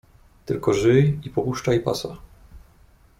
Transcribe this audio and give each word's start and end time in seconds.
"Tylko 0.45 0.73
żyj 0.73 1.19
i 1.23 1.29
popuszczaj 1.29 1.79
pasa!" 1.79 2.17